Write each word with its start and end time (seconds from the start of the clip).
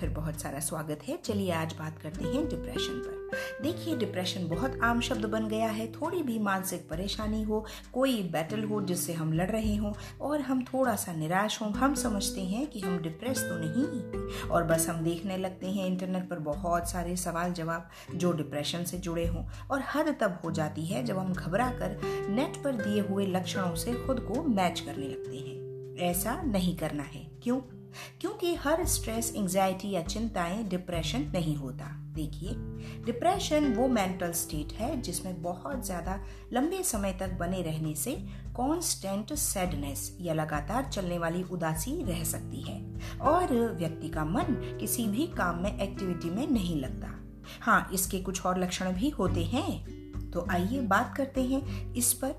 फिर 0.00 0.08
बहुत 0.10 0.40
सारा 0.40 0.60
स्वागत 0.60 1.00
है। 1.08 1.16
चलिए 1.16 1.50
आज 1.52 1.72
बात 1.72 1.98
करते 1.98 2.24
हैं 2.24 2.48
डिप्रेशन 2.48 2.98
पर। 2.98 3.62
देखिए 3.62 3.96
डिप्रेशन 3.96 4.48
बहुत 4.48 4.78
आम 4.82 5.00
शब्द 5.00 5.24
बन 5.24 5.48
गया 5.48 5.68
है। 5.68 5.92
थोड़ी 5.92 6.22
भी 6.22 6.38
मानसिक 6.38 6.88
परेशानी 6.88 7.42
हो 7.42 7.64
कोई 7.92 8.22
बैटल 8.22 8.64
हो 8.64 8.80
जिससे 8.82 9.12
हम 9.12 9.32
लड़ 9.32 9.50
रहे 9.50 9.76
हों 9.76 9.92
और 10.20 10.40
हम 10.40 10.64
थोड़ा 10.64 10.96
सा 10.96 11.12
निराश 11.12 11.62
हों 11.62 11.72
हम 11.72 11.94
समझते 11.94 12.40
हैं 12.40 12.66
कि 12.66 12.80
हम 12.80 12.98
डिप्रेस 12.98 13.38
तो 13.38 13.58
नहीं 13.58 14.48
और 14.48 14.64
बस 14.64 14.88
हम 14.88 15.04
देखने 15.04 15.36
लगते 15.36 15.66
हैं 15.66 15.86
इंटरनेट 15.86 16.28
पर 16.28 16.38
बहुत 16.38 16.90
सारे 16.90 17.16
सवाल 17.16 17.52
जवाब 17.52 17.88
जो 18.14 18.32
डिप्रेशन 18.32 18.84
से 18.84 18.98
जुड़े 18.98 19.26
हों 19.26 19.46
और 19.70 19.82
हद 19.94 20.16
तब 20.20 20.38
हो 20.44 20.50
जाती 20.50 20.86
है 20.86 21.04
जब 21.04 21.18
हम 21.18 21.32
घबरा 21.32 21.68
कर 21.68 22.00
नेट 22.30 22.62
पर 22.64 22.72
दिए 22.72 23.00
हुए 23.00 23.26
लक्षणों 23.26 23.74
से 23.74 23.94
खुद 23.94 24.20
को 24.20 24.42
मैच 24.42 24.80
करने 24.80 25.06
लगते 25.06 25.36
हैं। 25.36 25.64
ऐसा 26.10 26.42
नहीं 26.42 26.76
करना 26.76 27.02
है। 27.02 27.26
क्यों? 27.42 27.60
क्योंकि 28.20 28.54
हर 28.54 28.84
स्ट्रेस 28.86 29.32
एंजाइटी 29.36 29.90
या 29.90 30.02
चिंताएँ 30.02 30.62
डिप्रेशन 30.64 31.30
नहीं 31.34 31.56
होता। 31.56 31.90
देखिए 32.14 32.54
डिप्रेशन 33.04 33.72
वो 33.74 33.86
मेंटल 33.88 34.32
स्टेट 34.32 34.72
है 34.72 35.00
जिसमें 35.00 35.42
बहुत 35.42 35.84
ज़्यादा 35.86 36.18
लंबे 36.52 36.82
समय 36.82 37.12
तक 37.12 37.32
बने 37.32 37.62
रहने 37.62 37.94
से 37.94 38.12
कांस्टेंट 38.56 39.32
सैडनेस 39.32 40.16
या 40.20 40.34
लगातार 40.34 40.84
चलने 40.84 41.18
वाली 41.18 41.42
उदासी 41.42 42.02
रह 42.02 42.22
सकती 42.24 42.62
है। 42.62 42.78
और 43.20 43.52
व्यक्ति 43.78 44.08
का 44.08 44.24
मन 44.24 44.76
किसी 44.80 45.06
भी 45.06 45.26
काम 45.26 45.62
में 45.62 45.78
एक्टिविटी 45.78 46.30
में 46.30 46.46
नहीं 46.46 46.80
लगता। 46.80 47.10
हाँ 47.60 47.88
इसके 47.94 48.20
कुछ 48.20 48.44
और 48.46 48.58
लक्षण 48.58 48.92
भी 48.92 49.08
होते 49.10 49.44
हैं। 49.44 50.03
तो 50.34 50.46
आइए 50.50 50.80
बात 50.80 51.14
करते 51.16 51.42
हैं 51.42 51.94
इस 51.94 52.12
पर। 52.14 52.34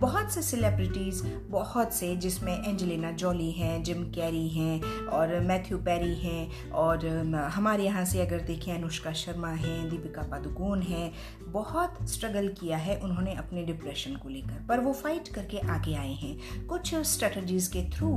बहुत 0.00 0.32
से 0.32 0.42
सेलिब्रिटीज़ 0.42 1.22
बहुत 1.50 1.92
से 1.92 2.14
जिसमें 2.16 2.52
एंजेलिना 2.68 3.10
जॉली 3.12 3.50
हैं 3.52 3.82
जिम 3.82 4.02
कैरी 4.10 4.48
हैं 4.48 5.06
और 5.08 5.38
मैथ्यू 5.40 5.78
पेरी 5.78 6.14
हैं 6.16 6.70
और 6.70 7.06
हमारे 7.54 7.84
यहाँ 7.84 8.04
से 8.04 8.20
अगर 8.22 8.40
देखें 8.40 8.72
अनुष्का 8.74 9.12
शर्मा 9.12 9.48
हैं, 9.50 9.88
दीपिका 9.90 10.22
पादुकोण 10.22 10.80
हैं, 10.80 11.12
बहुत 11.48 11.96
स्ट्रगल 12.10 12.48
किया 12.60 12.76
है 12.76 12.98
उन्होंने 12.98 13.34
अपने 13.34 13.62
डिप्रेशन 13.64 14.16
को 14.16 14.28
लेकर। 14.28 14.64
पर 14.68 14.80
वो 14.80 14.92
फाइट 14.92 15.28
करके 15.28 15.58
आगे 15.68 15.94
आए 15.94 16.12
हैं। 16.14 16.66
कुछ 16.66 16.94
स्ट्रेटजीज 16.94 17.66
के 17.66 17.82
थ्रू 17.90 18.12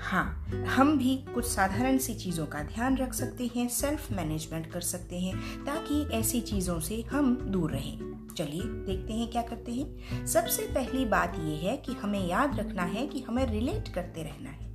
हाँ 0.00 0.46
हम 0.68 0.96
भी 0.98 1.16
कुछ 1.34 1.44
साधारण 1.46 1.98
सी 1.98 2.14
चीज़ों 2.14 2.46
का 2.46 2.62
ध्यान 2.64 2.96
रख 2.96 3.14
सकते 3.14 3.50
हैं 3.56 3.68
सेल्फ 3.68 4.10
मैनेजमेंट 4.12 4.66
कर 4.66 4.80
सकते 4.82 5.18
हैं, 5.18 5.64
ताकि 5.64 6.02
ऐसी 6.12 6.40
चीज़ों 6.42 6.78
से 6.80 7.02
हम 7.10 7.34
दूर 7.42 7.70
रहें। 7.70 7.98
चलिए 8.40 8.62
देखते 8.86 9.12
हैं 9.12 9.30
क्या 9.30 9.42
करते 9.42 9.72
हैं। 9.72 10.26
सबसे 10.26 10.62
पहली 10.74 11.04
बात 11.06 11.36
यह 11.38 11.68
है 11.68 11.76
कि 11.76 11.92
हमें 11.92 12.26
याद 12.28 12.58
रखना 12.60 12.82
है 12.82 13.06
कि 13.06 13.20
हमें 13.20 13.44
रिलेट 13.46 13.88
करते 13.88 14.22
रहना 14.22 14.50
है। 14.50 14.68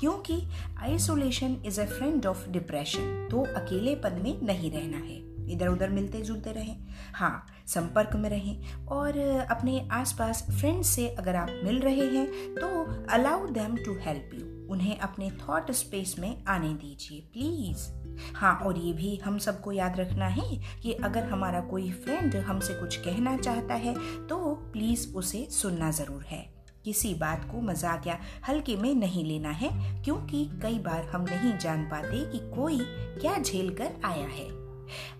क्योंकि 0.00 0.40
isolation 0.78 1.56
is 1.66 1.80
a 1.80 1.84
friend 1.86 2.26
of 2.26 2.48
depression 2.48 3.28
तो 3.30 3.40
अकेलेपन 3.56 4.20
में 4.22 4.40
नहीं 4.42 4.70
रहना 4.70 4.98
है। 4.98 5.16
इधर 5.52 5.68
उधर 5.68 5.90
मिलते 5.90 6.20
जुलते 6.22 6.52
रहें 6.52 6.76
हाँ 7.14 7.46
संपर्क 7.66 8.14
में 8.16 8.28
रहें, 8.30 8.86
और 8.86 9.18
अपने 9.50 9.88
आसपास 9.92 10.46
फ्रेंड्स 10.50 10.88
से 10.88 11.08
अगर 11.08 11.36
आप 11.36 11.60
मिल 11.64 11.80
रहे 11.80 12.06
हैं 12.08 12.26
तो 12.54 12.68
allow 13.14 13.46
them 13.48 13.76
to 13.76 13.96
help 14.00 14.30
you 14.34 14.72
उन्हें 14.72 14.98
अपने 14.98 15.30
थॉट 15.42 15.70
स्पेस 15.72 16.14
में 16.18 16.44
आने 16.44 16.72
दीजिए 16.74 17.20
प्लीज़ 17.32 17.88
हाँ 18.34 18.54
और 18.56 18.78
ये 18.78 18.92
भी 18.92 19.16
हम 19.16 19.38
सबको 19.38 19.72
याद 19.72 19.98
रखना 20.00 20.26
है 20.26 20.56
कि 20.82 20.92
अगर 20.94 21.24
हमारा 21.24 21.60
कोई 21.60 21.90
फ्रेंड 21.94 22.36
हमसे 22.36 22.74
कुछ 22.74 22.96
कहना 22.96 23.36
चाहता 23.36 23.74
है 23.76 23.94
तो 24.26 24.38
प्लीज़ 24.72 25.08
उसे 25.14 25.46
सुनना 25.50 25.90
ज़रूर 25.90 26.22
है। 26.22 26.46
किसी 26.84 27.12
बात 27.14 27.44
को 27.44 27.60
मज़ाक 27.60 28.06
या 28.06 28.18
हल्के 28.48 28.76
में 28.76 28.94
नहीं 28.94 29.24
लेना 29.24 29.50
है, 29.50 29.70
क्योंकि 30.04 30.44
कई 30.62 30.78
बार 30.78 31.04
हम 31.04 31.22
नहीं 31.22 31.56
जान 31.58 31.84
पाते 31.84 32.24
कि 32.30 32.38
कोई 32.54 32.78
क्या 33.20 33.38
झेल 33.38 33.74
कर 33.74 34.00
आया 34.04 34.26
है। 34.26 34.46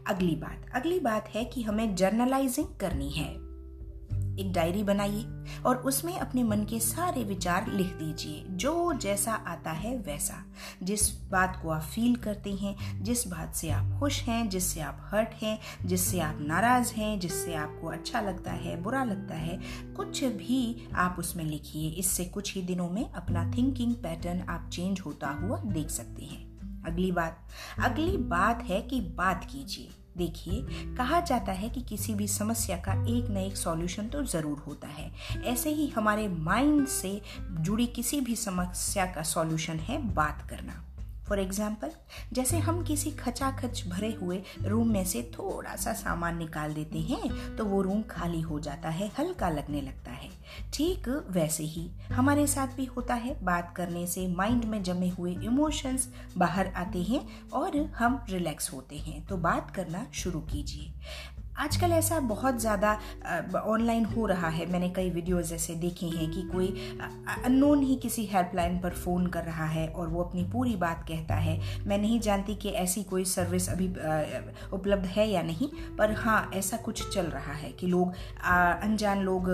अगली 0.07 0.35
बात 0.37 0.71
अगली 0.75 1.01
बात 1.01 1.29
है 1.29 1.45
कि 1.45 1.63
हमें 1.63 1.95
जर्नलाइजिंग 1.95 2.75
करनी 2.81 3.11
है। 3.11 3.48
एक 4.39 4.53
डायरी 4.53 4.83
बनाइए 4.83 5.45
और 5.67 5.77
उसमें 5.77 6.19
अपने 6.19 6.43
मन 6.43 6.65
के 6.65 6.81
सारे 6.81 7.25
विचार 7.25 7.73
लिख 7.73 7.87
दीजिए। 7.87 8.45
जो 8.51 8.93
जैसा 8.93 9.33
आता 9.35 9.71
है 9.71 9.97
वैसा। 9.97 10.45
जिस 10.83 11.25
बात 11.25 11.61
को 11.63 11.69
आप 11.69 11.83
फील 11.83 12.17
करते 12.17 12.55
हैं, 12.55 13.03
जिस 13.03 13.29
बात 13.29 13.55
से 13.55 13.71
आप 13.71 14.01
खुश 14.01 14.23
हैं, 14.23 14.49
जिससे 14.49 14.81
आप 14.81 15.09
हर्ट 15.13 15.29
हैं, 15.43 15.59
जिससे 15.85 16.21
आप 16.21 16.39
नाराज़ 16.41 16.93
हैं, 16.93 17.21
जिससे 17.21 17.55
आपको 17.55 17.87
अच्छा 17.87 18.21
लगता 18.21 18.51
है, 18.51 18.83
बुरा 18.83 19.05
लगता 19.05 19.35
है, 19.35 19.61
कुछ 19.97 20.25
भी 20.25 20.89
आप 20.95 21.17
उसमें 21.19 21.45
लिखिए। 21.45 21.91
इससे 21.91 22.25
कुछ 22.25 22.55
ही 22.55 22.63
दिनों 22.63 22.91
में 22.91 23.13
अपना 23.13 23.53
थिंकिंग 23.57 23.95
पैटर्न 23.95 24.41
आप 24.41 24.71
चेंज 24.73 25.01
होता 25.01 25.29
हुआ 25.29 25.61
देख 25.61 25.91
सकते 25.91 26.23
हैं। 26.23 26.49
अगली 26.85 27.13
बात। 27.13 27.39
अगली 27.79 28.17
बात 28.17 28.63
है 28.63 28.83
कि 28.83 29.01
बात 29.01 29.45
कीजिए। 29.45 29.98
देखिए, 30.17 30.63
कहा 30.97 31.21
जाता 31.21 31.53
है 31.53 31.69
कि 31.69 31.81
किसी 31.81 32.15
भी 32.15 32.27
समस्या 32.29 32.77
का 32.77 32.93
एक 33.09 33.31
न 33.31 33.37
एक 33.37 33.57
सॉल्यूशन 33.57 34.09
तो 34.09 34.23
ज़रूर 34.25 34.59
होता 34.59 34.89
है। 34.89 35.11
ऐसे 35.45 35.71
ही 35.71 35.89
हमारे 35.89 36.29
माइंड 36.29 36.87
से 36.87 37.21
जुड़ी 37.41 37.87
किसी 37.87 38.21
भी 38.21 38.37
समस्या 38.37 39.07
का 39.07 39.23
सॉल्यूशन 39.23 39.79
है 39.79 40.03
बात 40.15 40.47
करना। 40.51 40.85
फॉर 41.29 41.41
एग्ज़ाम्पल 41.41 41.91
जैसे 42.33 42.59
हम 42.59 42.83
किसी 42.85 43.11
खचाखच 43.13 43.83
भरे 43.89 44.13
हुए 44.13 44.43
रूम 44.63 44.89
में 44.89 45.05
से 45.05 45.23
थोड़ा 45.35 45.75
सा 45.77 45.93
सामान 45.95 46.37
निकाल 46.39 46.75
देते 46.75 46.99
हैं 47.01 47.57
तो 47.57 47.65
वो 47.65 47.83
रूम 47.83 48.03
खाली 48.11 48.41
हो 48.41 48.59
जाता 48.61 48.89
है, 48.89 49.11
हल्का 49.19 49.49
लगने 49.51 49.81
लगता 49.81 50.11
है। 50.13 50.31
ठीक 50.75 51.09
वैसे 51.31 51.65
ही 51.65 51.89
हमारे 52.13 52.47
साथ 52.47 52.77
भी 52.77 52.85
होता 52.87 53.15
है, 53.15 53.37
बात 53.45 53.73
करने 53.77 54.07
से 54.07 54.27
माइंड 54.29 54.65
में 54.65 54.83
जमे 54.83 55.09
हुए 55.09 55.33
इमोशंस 55.45 56.09
बाहर 56.37 56.73
आते 56.77 57.03
हैं 57.03 57.27
और 57.51 57.77
हम 57.97 58.25
रिलैक्स 58.31 58.73
होते 58.73 58.97
हैं। 58.99 59.25
तो 59.27 59.37
बात 59.39 59.71
करना 59.71 60.07
शुरू 60.15 60.41
कीजिए। 60.43 60.93
आजकल 61.59 61.93
ऐसा 61.93 62.19
बहुत 62.21 62.61
ज़्यादा 62.61 62.93
ऑनलाइन 63.59 64.05
हो 64.05 64.27
रहा 64.27 64.49
है। 64.49 64.67
मैंने 64.73 64.89
कई 64.91 65.11
वीडियोज़ 65.11 65.53
ऐसे 65.55 65.75
देखे 65.75 66.07
हैं 66.07 66.31
कि 66.31 66.43
कोई 66.43 66.69
अननोन 67.45 67.83
ही 67.83 67.97
किसी 67.97 68.25
हेल्पलाइन 68.27 68.79
पर 68.79 68.95
फ़ोन 68.95 69.27
कर 69.27 69.45
रहा 69.45 69.65
है 69.67 69.87
और 69.89 70.09
वो 70.09 70.23
अपनी 70.23 70.45
पूरी 70.45 70.77
बात 70.77 71.05
कहता 71.09 71.35
है। 71.37 71.59
मैं 71.87 71.99
नहीं 71.99 72.21
जानती 72.21 72.55
कि 72.55 72.69
ऐसी 72.79 73.03
कोई 73.05 73.25
सर्विस 73.25 73.69
अभी 73.69 73.89
उपलब्ध 74.73 75.07
है 75.07 75.29
या 75.29 75.43
नहीं, 75.43 75.69
पर 75.99 76.13
हाँ 76.13 76.51
ऐसा 76.55 76.77
कुछ 76.77 77.09
चल 77.15 77.27
रहा 77.27 77.53
है 77.53 77.73
कि 77.73 77.87
लोग 77.87 78.13
अनजान 78.45 79.23
लोग 79.23 79.51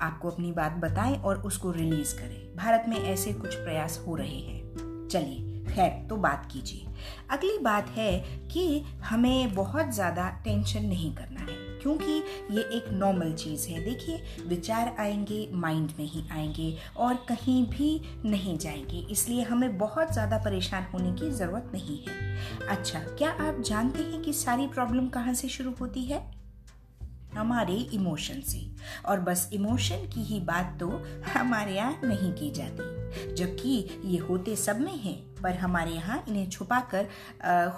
आपको 0.00 0.30
अपनी 0.30 0.52
बात 0.52 0.76
बताएँ 0.80 1.16
और 1.16 1.42
उसको 1.42 1.70
रिलीज़ 1.70 2.14
करें। 2.14 2.56
भारत 2.56 2.84
में 2.88 2.96
ऐसे 2.96 3.32
कुछ 3.32 3.54
प्रयास 3.54 4.02
हो 4.06 4.14
रहे 4.14 4.38
हैं। 4.38 5.08
चलिए। 5.08 5.47
खैर 5.68 5.90
तो 6.08 6.16
बात 6.16 6.48
कीजिए। 6.52 6.86
अगली 7.30 7.58
बात 7.58 7.88
है 7.88 8.12
कि 8.52 8.84
हमें 9.04 9.54
बहुत 9.54 9.90
ज़्यादा 9.90 10.28
टेंशन 10.44 10.84
नहीं 10.84 11.12
करना 11.14 11.40
है, 11.40 11.56
क्योंकि 11.82 12.12
ये 12.50 12.62
एक 12.76 12.88
नॉर्मल 12.92 13.32
चीज़ 13.34 13.68
है। 13.68 13.82
देखिए, 13.84 14.22
विचार 14.46 14.94
आएँगे, 15.00 15.48
माइंड 15.52 15.92
में 15.98 16.04
ही 16.04 16.24
आएँगे 16.32 16.74
और 16.96 17.14
कहीं 17.28 17.64
भी 17.66 18.00
नहीं 18.24 18.56
जाएँगे, 18.58 19.06
इसलिए 19.12 19.42
हमें 19.42 19.78
बहुत 19.78 20.12
ज़्यादा 20.12 20.38
परेशान 20.38 20.86
होने 20.94 21.12
की 21.12 21.30
ज़रूरत 21.30 21.70
नहीं 21.74 21.98
है। 21.98 22.66
अच्छा 22.68 22.98
क्या 22.98 23.30
आप 23.40 23.60
जानते 23.60 24.02
हैं 24.02 24.22
कि 24.22 24.32
सारी 24.32 24.66
प्रॉब्लम 24.66 25.08
कहाँ 25.08 25.34
से 25.34 25.48
शुरू 25.48 25.74
होती 25.80 26.04
है? 26.04 26.37
हमारे 27.34 27.74
इमोशन 27.94 28.40
से। 28.40 28.66
और 29.06 29.20
बस 29.20 29.48
इमोशन 29.52 30.06
की 30.14 30.24
ही 30.24 30.40
बात 30.40 30.76
तो 30.80 30.88
हमारे 31.34 31.74
यहाँ 31.76 32.00
नहीं 32.04 32.32
की 32.32 32.50
जाती। 32.50 33.34
जबकि 33.34 34.00
ये 34.04 34.18
होते 34.18 34.56
सब 34.56 34.80
में 34.80 34.96
हैं, 34.96 35.16
पर 35.42 35.54
हमारे 35.54 35.90
यहाँ 35.90 36.24
इन्हें 36.28 36.48
छुपाकर 36.50 37.08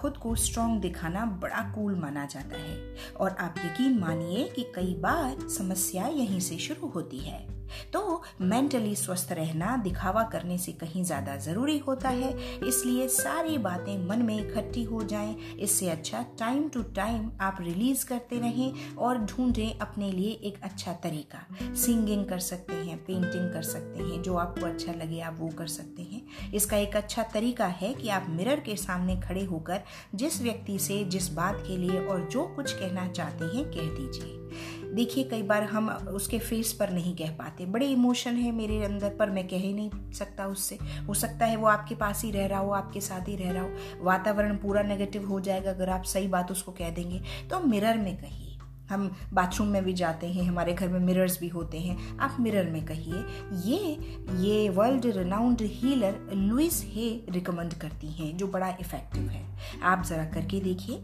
खुद 0.00 0.16
को 0.16 0.34
स्ट्रॉन्ग 0.34 0.80
दिखाना 0.82 1.24
बड़ा 1.42 1.62
कूल 1.74 1.94
माना 1.94 2.26
जाता 2.26 2.58
है। 2.58 2.78
और 3.20 3.30
आप 3.30 3.54
यकीन 3.58 3.98
मानिए 3.98 4.48
कि 4.48 4.72
कई 4.74 4.94
बार 4.94 5.48
समस्या 5.48 6.06
यहीं 6.06 6.40
से 6.40 6.58
शुरू 6.58 6.88
होती 6.88 7.18
है। 7.18 7.59
तो 7.92 8.22
मेंटली 8.40 8.94
स्वस्थ 8.96 9.32
रहना, 9.32 9.76
दिखावा 9.76 10.22
करने 10.22 10.58
से 10.58 10.72
कहीं 10.74 11.04
ज़्यादा 11.04 11.36
ज़रूरी 11.38 11.78
होता 11.78 12.08
है। 12.08 12.30
इसलिए 12.68 13.08
सारी 13.10 13.58
बातें 13.58 13.96
मन 14.06 14.22
में 14.22 14.36
इकट्ठी 14.38 14.82
हो 14.84 15.02
जाएँ। 15.04 15.36
इससे 15.60 15.88
अच्छा 15.88 16.24
टाइम 16.38 16.68
टू 16.68 16.82
टाइम 16.96 17.30
आप 17.40 17.58
रिलीज़ 17.60 18.04
करते 18.06 18.38
रहें 18.38 18.96
और 18.96 19.18
ढूंढें 19.20 19.78
अपने 19.78 20.10
लिए 20.12 20.30
एक 20.44 20.62
अच्छा 20.62 20.92
तरीका। 21.02 21.46
सिंगिंग 21.76 22.24
कर 22.26 22.38
सकते 22.40 22.74
हैं 22.74 22.96
पेंटिंग 22.98 23.52
कर 23.52 23.62
सकते 23.62 24.02
हैं, 24.02 24.22
जो 24.22 24.36
आपको 24.36 24.66
अच्छा 24.66 24.92
लगे 24.94 25.20
आप 25.20 25.36
वो 25.38 25.48
कर 25.48 25.66
सकते 25.68 26.02
हैं। 26.02 26.52
इसका 26.54 26.76
एक 26.76 26.96
अच्छा 26.96 27.22
तरीका 27.34 27.66
है 27.66 27.92
कि 27.94 28.08
आप 28.08 28.26
मिरर 28.30 28.60
के 28.60 28.76
सामने 28.76 29.20
खड़े 29.20 29.44
होकर 29.44 29.80
जिस 30.14 30.40
व्यक्ति 30.42 30.78
से, 30.78 31.02
जिस 31.04 31.32
बात 31.32 31.62
के 31.66 31.76
लिए 31.76 32.00
और 32.00 32.28
जो 32.28 32.46
कुछ 32.56 32.72
कहना 32.72 33.08
चाहते 33.08 33.44
हैं, 33.46 33.64
कह 33.66 33.90
दीजिए। 33.90 34.79
देखिए, 34.94 35.24
कई 35.24 35.42
बार 35.42 35.62
हम 35.62 35.88
उसके 35.88 36.38
फेस 36.38 36.72
पर 36.72 36.90
नहीं 36.90 37.16
कह 37.16 37.30
पाते। 37.30 37.66
बड़े 37.66 37.86
इमोशन 37.86 38.34
है 38.34 38.52
मेरे 38.52 38.84
अंदर, 38.84 39.08
पर 39.08 39.30
मैं 39.30 39.48
कह 39.48 39.56
ही 39.56 39.72
नहीं 39.72 40.12
सकता 40.12 40.46
उससे। 40.46 40.78
हो 41.08 41.14
सकता 41.14 41.46
है 41.46 41.56
वो 41.56 41.66
आपके 41.66 41.94
पास 41.94 42.24
ही 42.24 42.30
रह 42.30 42.46
रहा 42.46 42.58
हो, 42.58 42.70
आपके 42.70 43.00
साथ 43.00 43.28
ही 43.28 43.36
रह 43.36 43.52
रहा 43.52 43.62
हो। 43.62 43.70
वातावरण 44.00 44.56
पूरा 44.56 44.82
नेगेटिव 44.82 45.28
हो 45.28 45.40
जाएगा 45.40 45.70
अगर 45.70 45.88
आप 45.88 46.02
सही 46.02 46.28
बात 46.28 46.50
उसको 46.50 46.72
कह 46.72 46.90
देंगे। 46.90 47.22
तो 47.50 47.60
मिरर 47.60 47.98
में 47.98 48.16
कहिए। 48.16 48.46
हम 48.90 49.16
बाथरूम 49.32 49.68
में 49.68 49.84
भी 49.84 49.92
जाते 49.92 50.26
हैं, 50.26 50.44
हमारे 50.44 50.72
घर 50.72 50.88
में 50.88 51.00
मिरर्स 51.00 51.40
भी 51.40 51.48
होते 51.48 51.78
हैं। 51.78 52.18
आप 52.18 52.36
मिरर 52.40 52.70
में 52.70 52.84
कहिए। 52.84 53.24
ये 53.64 53.98
ये 54.36 54.68
world 54.68 55.06
renowned 55.06 55.58
healer 55.60 56.30
Louise 56.34 56.82
Hay 56.86 57.20
recommend 57.28 57.74
करती 57.74 58.06
हैं, 58.06 58.36
जो 58.36 58.46
बड़ा 58.46 58.68
इफ़ेक्टिव 58.80 59.22
है। 59.22 59.44
आप 59.82 60.04
ज़रा 60.04 60.24
करके 60.24 60.60
देखिए। 60.60 60.96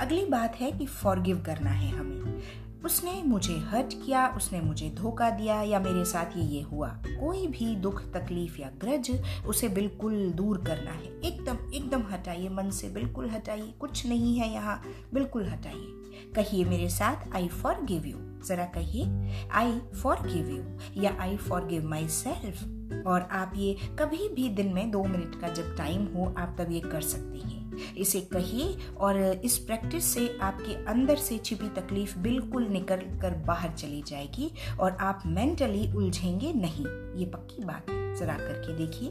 अगली 0.00 0.26
बात 0.26 0.56
है 0.56 0.72
कि 0.72 0.86
फॉरगिव 0.86 1.42
करना 1.46 1.70
है 1.70 1.90
हमें। 1.90 2.42
उसने 2.84 3.22
मुझे 3.22 3.54
हर्ट 3.54 3.92
किया, 4.06 4.28
उसने 4.28 4.60
मुझे 4.60 4.90
धोखा 4.90 5.30
दिया 5.30 5.62
या 5.62 5.80
मेरे 5.80 6.04
साथ 6.04 6.36
ये 6.36 6.44
ये 6.44 6.62
हुआ। 6.62 6.88
कोई 7.06 7.46
भी 7.46 7.76
दुख, 7.76 8.02
तकलीफ़ 8.02 8.60
या 8.60 8.70
ग्रज 8.78 9.22
उसे 9.46 9.68
बिल्कुल 9.68 10.30
दूर 10.30 10.58
करना 10.58 10.90
है। 10.90 11.20
एकदम 11.20 11.72
एकदम 11.74 12.02
हटाइए, 12.02 12.48
मन 12.48 12.70
से 12.70 12.88
बिल्कुल 12.88 13.30
हटाइए। 13.30 13.74
कुछ 13.80 14.06
नहीं 14.06 14.38
है 14.38 14.52
यहाँ, 14.52 14.82
बिल्कुल 15.14 15.48
हटाइए। 15.48 15.98
कहिए 16.36 16.64
मेरे 16.64 16.88
साथ 16.88 17.34
आई 17.34 17.48
फॉर 17.48 17.84
गिव 17.84 18.06
यू 18.06 18.16
जरा 18.46 18.64
कहिए 18.64 19.04
आई 19.52 19.80
फॉर 20.02 20.16
गिव 20.26 20.48
यू 20.48 21.02
या 21.02 21.16
I 21.20 21.36
for 21.36 21.64
give 21.64 21.84
my 21.84 22.08
self 22.08 22.81
और 23.00 23.20
आप 23.22 23.52
ये 23.56 23.76
कभी 23.98 24.28
भी 24.28 24.48
दिन 24.48 24.72
में 24.72 24.90
दो 24.90 25.04
मिनट 25.04 25.40
का 25.40 25.48
जब 25.48 25.76
टाइम 25.76 26.04
हो, 26.04 26.34
आप 26.38 26.56
तब 26.60 26.72
ये 26.72 26.80
कर 26.80 27.00
सकते 27.00 27.38
हैं। 27.38 27.62
इसे 27.94 28.20
कहिए 28.20 28.76
और 28.96 29.20
इस 29.44 29.58
प्रैक्टिस 29.58 30.04
से 30.04 30.38
आपके 30.42 30.84
अंदर 30.84 31.16
से 31.16 31.38
छिपी 31.38 31.68
तकलीफ़ 31.68 32.18
बिल्कुल 32.18 32.66
निकल 32.66 32.96
कर 32.96 33.42
बाहर 33.46 33.70
चली 33.70 34.02
जाएगी 34.06 34.52
और 34.80 34.92
आप 34.92 35.22
मेंटली 35.26 35.92
उलझेंगे 35.92 36.52
नहीं। 36.52 36.86
ये 37.20 37.26
पक्की 37.26 37.64
बात 37.64 37.90
है। 37.90 38.16
जरा 38.16 38.34
करके 38.34 38.76
देखिए। 38.76 39.10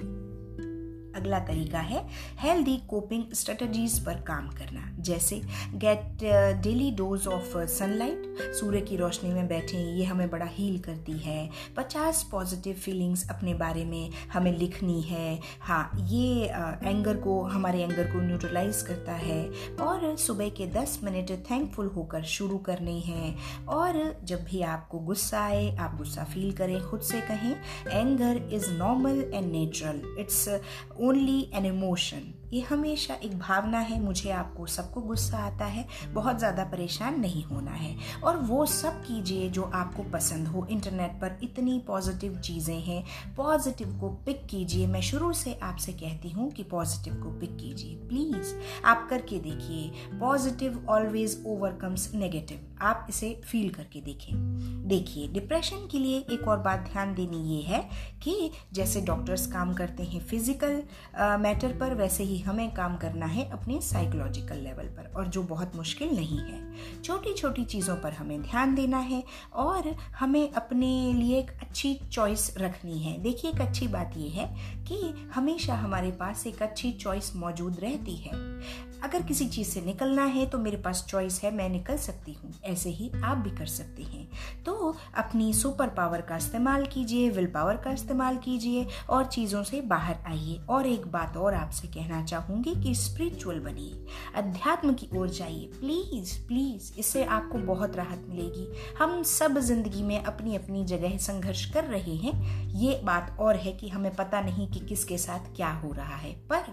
अगला 1.16 1.40
तरीका 1.40 1.80
है 1.80 2.06
हेल्दी 2.40 2.78
कोपिंग 2.90 3.34
स्ट्रेटजीज 3.34 4.00
पर 4.06 4.22
काम 4.28 4.48
करना। 4.50 4.90
जैसे 5.00 5.42
get 5.76 6.24
daily 6.64 6.90
dose 6.92 7.28
of 7.28 7.58
sunlight 7.70 8.54
सूर्य 8.60 8.82
की 8.82 8.98
रोशनी 8.98 9.34
में 9.34 9.48
बैठे 9.48 9.78
ये 9.98 10.04
हमें 10.06 10.30
बड़ा 10.30 10.46
हील 10.48 10.80
करती 10.80 11.18
है। 11.20 11.50
पचास 11.78 12.24
पॉजिटिव 12.32 12.76
फीलिंग्स 12.76 13.30
अपने 13.30 13.54
बारे 13.54 13.86
में 13.86 14.12
हमें 14.34 14.52
लिखनी 14.58 15.02
है। 15.02 15.40
हाँ 15.62 15.90
ये 16.10 16.46
एंगर 16.46 17.16
uh, 17.16 17.22
को 17.24 17.42
हमारे 17.44 17.84
एंगर 17.84 18.12
को 18.12 18.22
न्यूट्रलाइज 18.22 18.82
करता 18.82 19.14
है। 19.14 19.42
और 19.82 20.16
सुबह 20.18 20.50
के 20.50 20.68
दस 20.72 21.00
मिनट 21.04 21.32
थैंकफुल 21.50 21.88
होकर 21.96 22.24
शुरू 22.28 22.58
करने 22.66 22.98
हैं। 23.00 23.66
और 23.68 24.00
जब 24.24 24.44
भी 24.44 24.62
आपको 24.62 25.00
गुस्सा 25.02 25.42
आए 25.42 25.76
आप 25.78 25.98
गुस्सा 25.98 26.24
फील 26.24 26.52
करें 26.52 26.80
खुद 26.82 27.02
से 27.02 27.22
कहें 27.22 27.52
anger 27.92 28.50
is 28.54 28.70
normal 28.74 29.24
and 29.34 29.52
natural 29.52 30.02
it's 30.20 30.48
only 31.02 31.50
an 31.52 31.66
emotion. 31.66 32.34
ये 32.54 32.62
हमेशा 32.62 33.14
एक 33.16 33.38
भावना 33.40 33.80
है, 33.80 34.00
मुझे 34.02 34.30
आपको, 34.32 34.66
सबको 34.68 35.02
गुस्सा 35.02 35.38
आता 35.38 35.66
है, 35.66 35.86
बहुत 36.14 36.40
ज़्यादा 36.40 36.64
परेशान 36.64 37.20
नहीं 37.20 37.44
होना 37.44 37.72
है। 37.72 37.96
और 38.24 38.38
वो 38.38 38.66
सब 38.66 39.02
कीजिए 39.04 39.50
जो 39.50 39.64
आपको 39.64 40.04
पसंद 40.04 40.48
हो। 40.48 40.66
इंटरनेट 40.72 41.12
पर 41.12 41.38
इतनी 41.44 41.78
पॉजिटिव 41.88 42.40
चीज़ें 42.40 42.80
हैं, 42.80 43.04
पॉजिटिव 43.38 43.98
को 44.00 44.10
पिक 44.26 44.46
कीजिए। 44.46 44.88
मैं 44.88 45.02
शुरू 45.02 45.32
से 45.34 45.54
आपसे 45.64 45.94
कहती 45.94 46.30
हूँ 46.30 46.50
कि 46.52 46.64
पॉजिटिव 46.64 47.22
को 47.24 47.30
पिक 47.40 47.56
कीजिए, 47.58 47.96
प्लीज़। 48.08 48.54
आप 48.86 49.08
करके 49.10 49.40
देखिए, 49.40 49.92
पॉजिटिव 50.20 50.86
ऑलवेज 50.90 51.42
ओवरकम्स 51.48 52.12
नेगेटिव 52.16 52.68
आप 52.82 53.08
इसे 53.10 53.30
फील 53.46 53.70
करके 53.70 54.02
देखें। 54.02 54.88
देखिए 54.88 55.28
डिप्रेशन 55.28 55.88
के 55.92 56.00
लिए 56.00 56.18
एक 56.32 56.48
और 56.48 56.58
बात 56.60 56.80
ध्यान 56.84 57.14
देनी 57.16 57.42
ये 57.48 57.62
है 57.64 57.82
कि 58.24 58.52
जैसे 58.74 59.02
डॉक्टर्स 59.02 59.46
काम 59.48 59.74
करते 59.74 60.04
हैं 60.04 60.20
फ़िज़िकल 60.22 60.82
मैटर 61.40 61.78
पर, 61.80 61.94
वैसे 61.96 62.24
ही 62.24 62.40
हमें 62.42 62.74
काम 62.74 62.98
करना 62.98 63.26
है 63.26 63.50
अपने 63.50 63.82
साइकोलॉजिकल 63.82 64.56
लेवल 64.56 64.86
पर, 64.86 65.12
और 65.16 65.28
जो 65.28 65.44
बहुत 65.44 65.76
मुश्किल 65.76 66.16
नहीं 66.16 66.40
है। 66.40 66.62
छोटी 67.02 67.34
छोटी 67.34 67.66
चीज़ों 67.66 67.96
पर 67.96 68.14
हमें 68.14 68.42
ध्यान 68.42 68.76
देना 68.76 68.98
है, 68.98 69.24
और 69.54 69.96
हमें 70.20 70.52
अपने 70.52 71.14
लिए 71.14 71.40
एक 71.40 71.52
अच्छी 71.52 72.00
चॉइस 72.12 72.54
रखनी 72.58 73.00
है। 73.00 73.22
देखिए, 73.22 73.52
एक 73.52 73.62
अच्छी 73.62 73.88
बात 73.88 74.14
यह 74.18 74.42
है 74.42 74.56
कि 74.84 75.30
हमेशा 75.34 75.76
हमारे 75.76 76.12
पास 76.12 76.48
एक 76.48 76.62
अच्छी 76.62 76.92
चॉइस 76.92 77.36
मौजूद 77.36 77.80
रहती 77.80 78.16
है। 78.16 78.32
अगर 79.04 79.22
किसी 79.22 79.46
चीज़ 79.46 79.68
से 79.68 79.82
निकलना 79.82 80.24
है 80.26 80.46
तो 80.46 80.58
मेरे 80.58 80.78
पास 80.78 81.06
चॉइस 81.10 81.40
है, 81.44 81.52
मैं 81.52 81.70
निकल 81.70 81.98
सकती 81.98 82.34
हूँ। 82.34 82.54
ऐसे 82.64 82.90
ही 82.90 83.10
आप 83.24 83.38
भी 83.38 83.50
कर 83.50 83.66
सकते 83.66 84.04
हैं। 84.04 84.28
तो 84.64 84.96
अपनी 85.18 85.54
सुपर 85.54 85.88
पावर 85.88 86.22
का 86.22 86.38
इस्तेमाल 86.38 86.86
कीजिए 86.86 87.30
विल 87.30 87.46
पावर 87.46 87.78
का 87.78 87.92
इस्तेमाल 87.92 88.38
कीजिए 88.38 88.86
और 89.10 89.26
चीज़ों 89.26 89.64
से 89.64 89.82
बाहर 89.82 90.18
आइए। 90.28 90.60
और 90.70 90.88
एक 90.88 91.08
बात 91.08 91.38
और 91.38 91.54
आपसे 91.54 91.88
कहना 91.88 92.24
चाहूँगी 92.26 92.76
कि 92.76 92.96
स्पिरिचुअल 92.96 93.60
बनिए। 93.60 94.06
अध्यात्म 94.36 94.94
की 94.94 95.10
ओर 95.18 95.30
जाइए। 95.30 95.66
प्लीज़ 95.80 96.38
प्लीज़ 96.48 96.92
इससे 97.00 97.24
आपको 97.24 97.58
बहुत 97.58 97.96
राहत 97.96 98.26
मिलेगी। 98.30 98.68
हम 99.00 99.22
सब 99.24 99.60
ज़िंदगी 99.60 100.04
में 100.04 100.24
अपनी 100.24 100.56
अपनी 100.56 100.84
जगह 100.86 101.18
संघर्ष 101.18 101.66
कर 101.72 101.84
रहे 101.84 102.16
हैं। 102.16 102.70
ये 102.72 103.00
बात 103.04 103.38
और 103.40 103.56
है 103.56 103.72
कि 103.72 103.90
हमें 103.90 104.14
पता 104.16 104.42
नहीं 104.42 104.68
कि 104.68 104.80
किसके 104.80 105.18
साथ 105.18 105.56
क्या 105.56 105.72
हो 105.72 105.92
रहा 105.92 106.16
है। 106.16 106.34
पर 106.50 106.64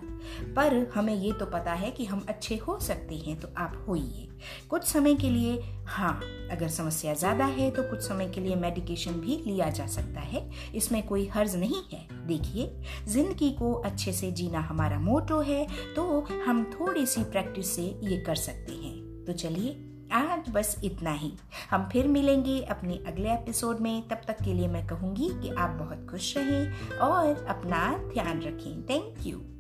पर 0.56 0.90
हमें 0.94 1.14
ये 1.14 1.32
तो 1.32 1.46
पता 1.46 1.72
है 1.72 1.90
कि 1.90 2.04
हम 2.18 2.24
अच्छे 2.28 2.56
हो 2.58 2.78
सकते 2.80 3.14
हैं 3.16 3.38
तो 3.40 3.48
आप 3.58 3.84
होइए। 3.88 4.28
कुछ 4.70 4.84
समय 4.84 5.14
के 5.14 5.30
लिए 5.30 5.58
हाँ 5.86 6.20
अगर 6.52 6.68
समस्या 6.68 7.14
ज़्यादा 7.14 7.44
है 7.46 7.70
तो 7.70 7.82
कुछ 7.82 8.00
समय 8.00 8.28
के 8.28 8.40
लिए 8.40 8.54
मेडिकेशन 8.56 9.12
भी 9.12 9.36
लिया 9.46 9.68
जा 9.70 9.86
सकता 9.86 10.20
है। 10.20 10.48
इसमें 10.74 11.02
कोई 11.06 11.26
हर्ज 11.26 11.56
नहीं 11.56 11.82
है। 11.92 12.06
देखिए, 12.26 12.70
ज़िंदगी 13.08 13.50
को 13.50 13.72
अच्छे 13.74 14.12
से 14.12 14.30
जीना 14.32 14.60
हमारा 14.60 14.98
मोटो 15.00 15.40
है 15.40 15.66
तो 15.96 16.20
हम 16.46 16.64
थोड़ी 16.72 17.04
सी 17.06 17.22
प्रैक्टिस 17.26 17.74
से 17.76 17.82
ये 18.02 18.16
कर 18.18 18.34
सकते 18.36 18.72
हैं। 18.74 18.96
तो 19.26 19.32
चलिए, 19.34 19.76
आज 20.14 20.48
बस 20.50 20.76
इतना 20.84 21.12
ही। 21.12 21.32
हम 21.70 21.88
फिर 21.92 22.08
मिलेंगे 22.08 22.60
अपने 22.66 22.98
अगले 23.06 23.32
एपिसोड 23.32 23.80
में। 23.80 24.08
तब 24.08 24.22
तक 24.26 24.42
के 24.44 24.54
लिए 24.54 24.68
मैं 24.68 24.86
कहूँगी 24.86 25.28
कि 25.42 25.50
आप 25.50 25.78
बहुत 25.78 26.06
खुश 26.10 26.36
रहें 26.36 26.98
और 27.00 27.46
अपना 27.48 27.86
ध्यान 28.12 28.42
रखें। 28.42 28.82
Thank 28.86 29.26
you 29.26 29.57